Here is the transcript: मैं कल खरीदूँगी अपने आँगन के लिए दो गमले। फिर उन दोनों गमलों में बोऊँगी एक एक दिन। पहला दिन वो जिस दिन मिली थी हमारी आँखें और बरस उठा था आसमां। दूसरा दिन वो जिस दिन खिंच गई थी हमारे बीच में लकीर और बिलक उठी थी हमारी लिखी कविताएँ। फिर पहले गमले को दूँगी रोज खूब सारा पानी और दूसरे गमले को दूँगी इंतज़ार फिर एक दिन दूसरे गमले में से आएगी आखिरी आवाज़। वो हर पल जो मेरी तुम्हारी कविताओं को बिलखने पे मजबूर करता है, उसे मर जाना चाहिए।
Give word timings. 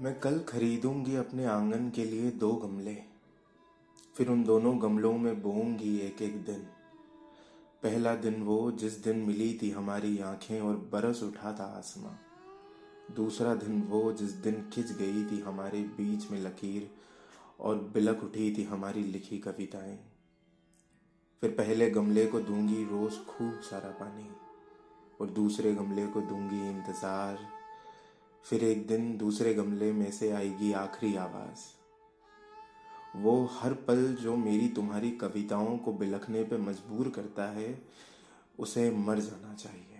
मैं 0.00 0.12
कल 0.20 0.38
खरीदूँगी 0.38 1.14
अपने 1.16 1.44
आँगन 1.44 1.88
के 1.90 2.04
लिए 2.04 2.30
दो 2.30 2.52
गमले। 2.52 2.94
फिर 4.16 4.28
उन 4.28 4.42
दोनों 4.44 4.82
गमलों 4.82 5.12
में 5.12 5.42
बोऊँगी 5.42 5.96
एक 5.98 6.20
एक 6.22 6.36
दिन। 6.44 6.60
पहला 7.82 8.14
दिन 8.14 8.42
वो 8.42 8.70
जिस 8.72 8.92
दिन 9.04 9.18
मिली 9.18 9.58
थी 9.62 9.70
हमारी 9.70 10.18
आँखें 10.18 10.60
और 10.60 10.76
बरस 10.92 11.22
उठा 11.22 11.52
था 11.52 11.64
आसमां। 11.78 12.12
दूसरा 13.14 13.54
दिन 13.54 13.82
वो 13.82 14.12
जिस 14.12 14.32
दिन 14.42 14.62
खिंच 14.72 14.92
गई 14.92 15.24
थी 15.24 15.40
हमारे 15.40 15.80
बीच 15.96 16.30
में 16.30 16.40
लकीर 16.40 16.90
और 17.60 17.76
बिलक 17.94 18.24
उठी 18.24 18.54
थी 18.58 18.64
हमारी 18.64 19.04
लिखी 19.04 19.38
कविताएँ। 19.38 19.98
फिर 21.42 21.50
पहले 21.50 21.90
गमले 21.90 22.26
को 22.26 22.40
दूँगी 22.40 22.84
रोज 22.84 23.24
खूब 23.26 23.60
सारा 23.60 23.90
पानी 23.90 24.30
और 25.20 25.30
दूसरे 25.30 25.74
गमले 25.74 26.06
को 26.06 26.20
दूँगी 26.20 26.68
इंतज़ार 26.68 27.55
फिर 28.50 28.64
एक 28.64 28.86
दिन 28.86 29.16
दूसरे 29.16 29.54
गमले 29.54 29.92
में 29.92 30.10
से 30.10 30.30
आएगी 30.30 30.72
आखिरी 30.72 31.16
आवाज़। 31.16 31.60
वो 33.16 33.50
हर 33.52 33.72
पल 33.72 34.16
जो 34.20 34.36
मेरी 34.36 34.68
तुम्हारी 34.68 35.10
कविताओं 35.10 35.78
को 35.78 35.92
बिलखने 35.92 36.42
पे 36.42 36.56
मजबूर 36.56 37.08
करता 37.08 37.44
है, 37.44 37.82
उसे 38.58 38.90
मर 38.90 39.18
जाना 39.18 39.54
चाहिए। 39.54 39.95